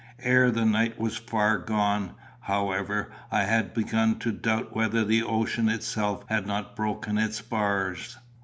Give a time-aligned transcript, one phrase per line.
[0.23, 5.69] Ere the night was far gone, however, I had begun to doubt whether the ocean
[5.69, 8.17] itself had not broken its bars.